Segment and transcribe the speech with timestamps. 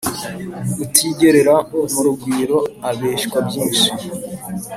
[0.83, 1.55] •utigerera
[1.93, 2.59] mu rugwiro
[2.89, 3.89] abeshywa byinshi